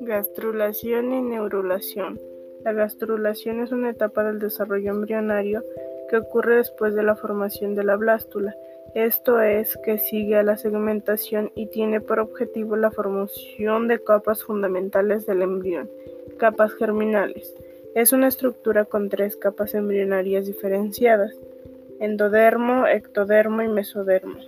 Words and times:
Gastrulación 0.00 1.12
y 1.12 1.22
neurulación. 1.22 2.20
La 2.64 2.72
gastrulación 2.72 3.60
es 3.60 3.72
una 3.72 3.90
etapa 3.90 4.24
del 4.24 4.38
desarrollo 4.38 4.90
embrionario 4.90 5.64
que 6.10 6.18
ocurre 6.18 6.56
después 6.56 6.94
de 6.94 7.02
la 7.02 7.16
formación 7.16 7.74
de 7.74 7.84
la 7.84 7.96
blástula, 7.96 8.54
esto 8.94 9.40
es, 9.40 9.78
que 9.78 9.98
sigue 9.98 10.36
a 10.36 10.42
la 10.42 10.58
segmentación 10.58 11.50
y 11.54 11.66
tiene 11.66 12.02
por 12.02 12.20
objetivo 12.20 12.76
la 12.76 12.90
formación 12.90 13.88
de 13.88 14.02
capas 14.02 14.44
fundamentales 14.44 15.24
del 15.24 15.40
embrión, 15.40 15.90
capas 16.38 16.74
germinales. 16.74 17.54
Es 17.94 18.12
una 18.12 18.28
estructura 18.28 18.84
con 18.84 19.08
tres 19.08 19.36
capas 19.36 19.74
embrionarias 19.74 20.46
diferenciadas, 20.46 21.38
endodermo, 22.02 22.88
ectodermo 22.88 23.62
y 23.62 23.68
mesodermo. 23.68 24.40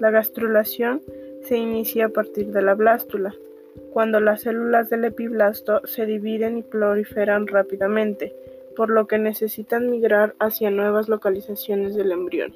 La 0.00 0.10
gastrulación 0.10 1.02
se 1.42 1.56
inicia 1.56 2.06
a 2.06 2.08
partir 2.08 2.48
de 2.48 2.62
la 2.62 2.74
blástula, 2.74 3.32
cuando 3.92 4.18
las 4.18 4.42
células 4.42 4.90
del 4.90 5.04
epiblasto 5.04 5.86
se 5.86 6.04
dividen 6.04 6.58
y 6.58 6.62
proliferan 6.62 7.46
rápidamente, 7.46 8.34
por 8.76 8.90
lo 8.90 9.06
que 9.06 9.18
necesitan 9.18 9.88
migrar 9.88 10.34
hacia 10.40 10.72
nuevas 10.72 11.08
localizaciones 11.08 11.94
del 11.94 12.10
embrión. 12.10 12.52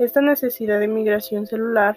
Esta 0.00 0.20
necesidad 0.20 0.80
de 0.80 0.88
migración 0.88 1.46
celular 1.46 1.96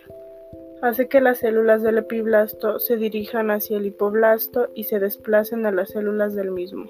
hace 0.84 1.08
que 1.08 1.22
las 1.22 1.40
células 1.40 1.82
del 1.82 1.98
epiblasto 1.98 2.78
se 2.78 2.98
dirijan 2.98 3.50
hacia 3.50 3.78
el 3.78 3.88
hipoblasto 3.88 4.70
y 4.76 4.84
se 4.84 5.00
desplacen 5.00 5.66
a 5.66 5.72
las 5.72 5.90
células 5.90 6.36
del 6.36 6.52
mismo, 6.52 6.86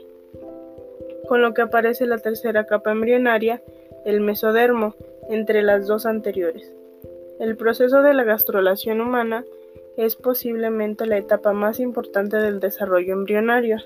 con 1.29 1.41
lo 1.41 1.53
que 1.53 1.61
aparece 1.61 2.05
la 2.05 2.17
tercera 2.17 2.65
capa 2.65 2.91
embrionaria, 2.91 3.61
el 4.05 4.21
mesodermo, 4.21 4.95
entre 5.29 5.61
las 5.61 5.87
dos 5.87 6.05
anteriores. 6.05 6.73
El 7.39 7.55
proceso 7.55 8.01
de 8.01 8.13
la 8.13 8.23
gastrulación 8.23 9.01
humana 9.01 9.45
es 9.97 10.15
posiblemente 10.15 11.05
la 11.05 11.17
etapa 11.17 11.53
más 11.53 11.79
importante 11.79 12.37
del 12.37 12.59
desarrollo 12.59 13.13
embrionario, 13.13 13.77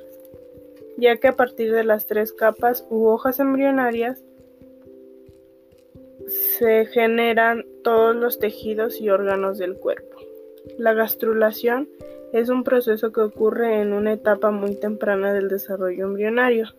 ya 0.98 1.17
que 1.17 1.28
a 1.28 1.36
partir 1.36 1.73
de 1.73 1.84
las 1.84 2.06
tres 2.06 2.34
capas 2.34 2.86
u 2.90 3.08
hojas 3.08 3.40
embrionarias 3.40 4.23
se 6.28 6.86
generan 6.86 7.66
todos 7.84 8.16
los 8.16 8.40
tejidos 8.40 9.00
y 9.00 9.09
órganos 9.09 9.58
del 9.58 9.75
cuerpo. 9.75 10.18
La 10.78 10.94
gastrulación 10.94 11.88
es 12.34 12.50
un 12.50 12.64
proceso 12.64 13.12
que 13.12 13.22
ocurre 13.22 13.81
en 13.81 13.94
una 13.94 14.14
etapa 14.14 14.52
muy 14.52 14.75
temprana 14.75 15.34
del 15.34 15.47
desarrollo 15.47 16.06
embrionario, 16.06 16.70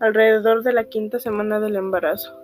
alrededor 0.00 0.62
de 0.62 0.72
la 0.72 0.84
quinta 0.84 1.18
semana 1.18 1.60
del 1.60 1.76
embarazo. 1.76 2.36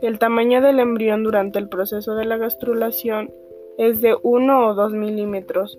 El 0.00 0.20
tamaño 0.20 0.62
del 0.62 0.78
embrión 0.78 1.24
durante 1.24 1.58
el 1.58 1.68
proceso 1.68 2.14
de 2.14 2.24
la 2.24 2.36
gastrulación 2.36 3.32
es 3.78 4.00
de 4.00 4.16
1 4.22 4.68
o 4.68 4.74
2 4.74 4.92
milímetros, 4.92 5.76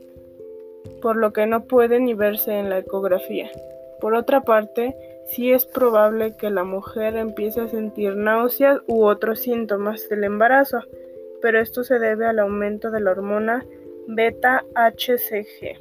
por 1.02 1.16
lo 1.16 1.32
que 1.32 1.46
no 1.46 1.64
puede 1.64 2.02
ni 2.02 2.14
verse 2.14 2.60
en 2.60 2.70
la 2.70 2.80
ecografía. 2.80 3.50
Por 4.02 4.16
otra 4.16 4.42
parte, 4.42 4.96
sí 5.26 5.52
es 5.52 5.66
probable 5.66 6.36
que 6.36 6.50
la 6.50 6.66
mujer 6.66 7.16
empiece 7.16 7.62
a 7.62 7.68
sentir 7.70 8.18
náuseas 8.18 8.82
u 8.88 9.06
otros 9.06 9.40
síntomas 9.40 10.10
del 10.10 10.26
embarazo, 10.26 10.80
pero 11.42 11.62
esto 11.62 11.86
se 11.86 11.98
debe 11.98 12.26
al 12.26 12.40
aumento 12.40 12.92
de 12.92 13.00
la 13.00 13.12
hormona 13.12 13.66
beta-HCG. 14.08 15.80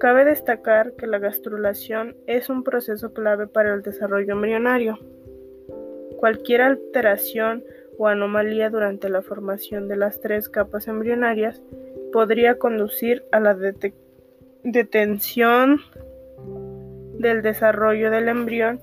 Cabe 0.00 0.24
destacar 0.24 0.94
que 0.94 1.06
la 1.06 1.18
gastrulación 1.18 2.16
es 2.26 2.48
un 2.48 2.64
proceso 2.64 3.12
clave 3.12 3.46
para 3.46 3.74
el 3.74 3.82
desarrollo 3.82 4.32
embrionario. 4.32 4.98
Cualquier 6.18 6.62
alteración 6.62 7.64
o 7.96 8.08
anomalía 8.08 8.70
durante 8.70 9.08
la 9.08 9.22
formación 9.22 9.88
de 9.88 9.96
las 9.96 10.20
tres 10.20 10.48
capas 10.48 10.88
embrionarias 10.88 11.62
podría 12.12 12.58
conducir 12.58 13.24
a 13.32 13.40
la 13.40 13.56
detención 14.64 15.80
del 17.18 17.42
desarrollo 17.42 18.10
del 18.10 18.28
embrión 18.28 18.80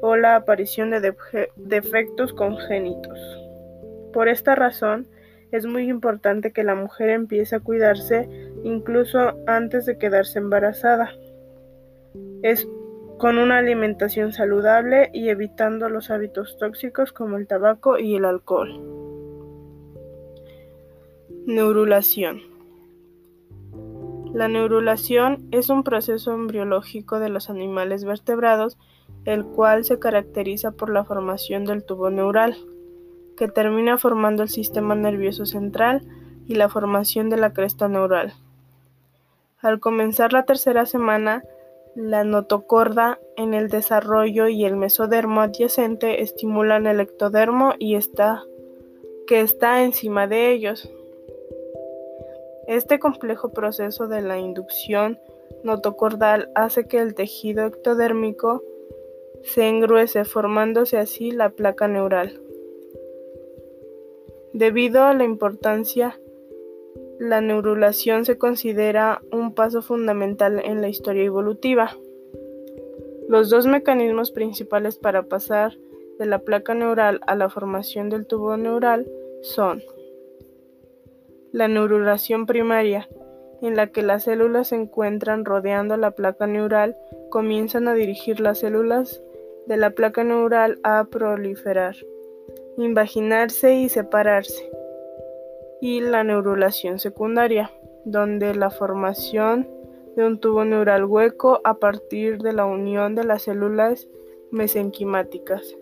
o 0.00 0.16
la 0.16 0.36
aparición 0.36 0.90
de 0.90 1.14
defectos 1.56 2.32
congénitos. 2.32 3.18
Por 4.12 4.28
esta 4.28 4.54
razón, 4.54 5.08
es 5.52 5.66
muy 5.66 5.88
importante 5.88 6.52
que 6.52 6.64
la 6.64 6.74
mujer 6.74 7.10
empiece 7.10 7.56
a 7.56 7.60
cuidarse 7.60 8.28
incluso 8.62 9.36
antes 9.46 9.86
de 9.86 9.98
quedarse 9.98 10.38
embarazada. 10.38 11.10
Es 12.42 12.68
con 13.18 13.38
una 13.38 13.58
alimentación 13.58 14.32
saludable 14.32 15.10
y 15.12 15.30
evitando 15.30 15.88
los 15.88 16.10
hábitos 16.10 16.58
tóxicos 16.58 17.12
como 17.12 17.36
el 17.36 17.46
tabaco 17.46 17.98
y 17.98 18.14
el 18.14 18.24
alcohol. 18.24 18.82
Neurulación. 21.46 22.42
La 24.34 24.48
neurulación 24.48 25.48
es 25.50 25.70
un 25.70 25.82
proceso 25.82 26.34
embriológico 26.34 27.18
de 27.18 27.30
los 27.30 27.48
animales 27.48 28.04
vertebrados, 28.04 28.76
el 29.24 29.46
cual 29.46 29.84
se 29.84 29.98
caracteriza 29.98 30.72
por 30.72 30.90
la 30.90 31.04
formación 31.04 31.64
del 31.64 31.84
tubo 31.84 32.10
neural, 32.10 32.56
que 33.36 33.48
termina 33.48 33.96
formando 33.96 34.42
el 34.42 34.50
sistema 34.50 34.94
nervioso 34.94 35.46
central 35.46 36.02
y 36.46 36.56
la 36.56 36.68
formación 36.68 37.30
de 37.30 37.38
la 37.38 37.54
cresta 37.54 37.88
neural. 37.88 38.34
Al 39.58 39.80
comenzar 39.80 40.34
la 40.34 40.44
tercera 40.44 40.84
semana, 40.84 41.42
la 41.96 42.24
notocorda 42.24 43.18
en 43.36 43.54
el 43.54 43.68
desarrollo 43.70 44.48
y 44.48 44.66
el 44.66 44.76
mesodermo 44.76 45.40
adyacente 45.40 46.22
estimulan 46.22 46.86
el 46.86 47.00
ectodermo 47.00 47.72
y 47.78 47.94
está 47.94 48.44
que 49.26 49.40
está 49.40 49.82
encima 49.82 50.26
de 50.26 50.52
ellos. 50.52 50.90
Este 52.68 52.98
complejo 52.98 53.48
proceso 53.48 54.08
de 54.08 54.20
la 54.20 54.38
inducción 54.38 55.18
notocordal 55.64 56.50
hace 56.54 56.86
que 56.86 56.98
el 56.98 57.14
tejido 57.14 57.64
ectodérmico 57.64 58.62
se 59.42 59.68
engruese, 59.68 60.24
formándose 60.24 60.98
así 60.98 61.30
la 61.30 61.48
placa 61.48 61.88
neural. 61.88 62.40
Debido 64.52 65.04
a 65.04 65.14
la 65.14 65.24
importancia, 65.24 66.20
la 67.18 67.40
neurulación 67.40 68.24
se 68.24 68.38
considera 68.38 69.22
un 69.32 69.54
paso 69.54 69.82
fundamental 69.82 70.60
en 70.64 70.80
la 70.80 70.88
historia 70.88 71.24
evolutiva. 71.24 71.96
Los 73.28 73.50
dos 73.50 73.66
mecanismos 73.66 74.30
principales 74.30 74.98
para 74.98 75.24
pasar 75.24 75.72
de 76.18 76.26
la 76.26 76.38
placa 76.38 76.74
neural 76.74 77.20
a 77.26 77.34
la 77.34 77.48
formación 77.48 78.08
del 78.08 78.26
tubo 78.26 78.56
neural 78.56 79.06
son 79.42 79.82
la 81.52 81.68
neurulación 81.68 82.46
primaria, 82.46 83.08
en 83.62 83.76
la 83.76 83.86
que 83.88 84.02
las 84.02 84.24
células 84.24 84.68
se 84.68 84.76
encuentran 84.76 85.44
rodeando 85.44 85.96
la 85.96 86.10
placa 86.10 86.46
neural, 86.46 86.96
comienzan 87.30 87.88
a 87.88 87.94
dirigir 87.94 88.40
las 88.40 88.58
células 88.58 89.22
de 89.66 89.76
la 89.76 89.90
placa 89.90 90.22
neural 90.22 90.78
a 90.82 91.04
proliferar, 91.04 91.96
invaginarse 92.76 93.74
y 93.74 93.88
separarse. 93.88 94.70
Y 95.88 96.00
la 96.00 96.24
neurulación 96.24 96.98
secundaria, 96.98 97.70
donde 98.04 98.56
la 98.56 98.70
formación 98.70 99.68
de 100.16 100.26
un 100.26 100.40
tubo 100.40 100.64
neural 100.64 101.04
hueco 101.04 101.60
a 101.62 101.74
partir 101.74 102.38
de 102.38 102.52
la 102.52 102.64
unión 102.64 103.14
de 103.14 103.22
las 103.22 103.42
células 103.42 104.08
mesenquimáticas. 104.50 105.76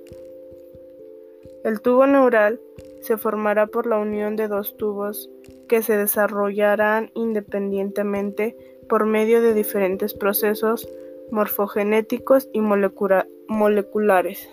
El 1.64 1.80
tubo 1.80 2.06
neural 2.06 2.60
se 3.00 3.16
formará 3.16 3.66
por 3.66 3.86
la 3.86 3.96
unión 3.96 4.36
de 4.36 4.46
dos 4.46 4.76
tubos 4.76 5.30
que 5.68 5.80
se 5.80 5.96
desarrollarán 5.96 7.10
independientemente 7.14 8.58
por 8.90 9.06
medio 9.06 9.40
de 9.40 9.54
diferentes 9.54 10.12
procesos 10.12 10.86
morfogenéticos 11.30 12.50
y 12.52 12.60
moleculares. 12.60 14.50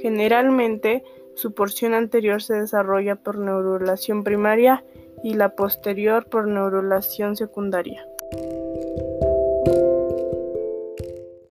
Generalmente, 0.00 1.04
su 1.38 1.54
porción 1.54 1.94
anterior 1.94 2.42
se 2.42 2.54
desarrolla 2.54 3.14
por 3.14 3.38
neurulación 3.38 4.24
primaria 4.24 4.84
y 5.22 5.34
la 5.34 5.54
posterior 5.54 6.28
por 6.28 6.48
neurulación 6.48 7.36
secundaria. 7.36 8.04